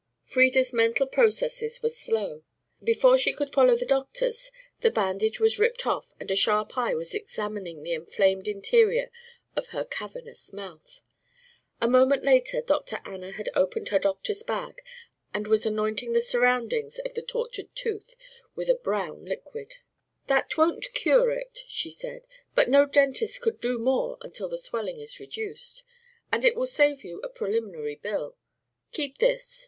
[0.23, 2.41] Frieda's mental processes were slow.
[2.83, 6.95] Before she could follow the doctor's the bandage was ripped off and a sharp eye
[6.95, 9.11] was examining the inflamed interior
[9.55, 11.03] of her cavernous mouth.
[11.79, 12.99] A moment later Dr.
[13.05, 14.81] Anna had opened her doctor's bag
[15.35, 18.15] and was anointing the surroundings of the tortured tooth
[18.55, 19.75] with a brown liquid.
[20.25, 22.25] "That won't cure it," she said,
[22.55, 25.83] "but no dentist could do more until the swelling is reduced.
[26.31, 28.35] And it will save you a preliminary bill.
[28.93, 29.59] Keep this.